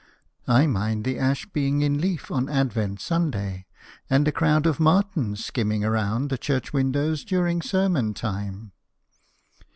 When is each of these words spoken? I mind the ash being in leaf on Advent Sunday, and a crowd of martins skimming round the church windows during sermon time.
I 0.47 0.65
mind 0.65 1.03
the 1.05 1.19
ash 1.19 1.45
being 1.53 1.81
in 1.83 2.01
leaf 2.01 2.31
on 2.31 2.49
Advent 2.49 2.99
Sunday, 2.99 3.67
and 4.09 4.27
a 4.27 4.31
crowd 4.31 4.65
of 4.65 4.79
martins 4.79 5.45
skimming 5.45 5.83
round 5.83 6.31
the 6.31 6.39
church 6.39 6.73
windows 6.73 7.23
during 7.23 7.61
sermon 7.61 8.15
time. 8.15 8.71